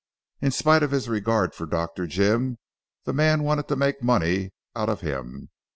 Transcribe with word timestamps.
In 0.41 0.49
spite 0.49 0.81
of 0.81 0.89
his 0.89 1.07
regard 1.07 1.53
for 1.53 1.67
Dr. 1.67 2.07
Jim, 2.07 2.57
the 3.03 3.13
man 3.13 3.43
wanted 3.43 3.67
to 3.67 3.75
make 3.75 4.01
money 4.01 4.51
out 4.75 4.89
of 4.89 5.01
him. 5.01 5.51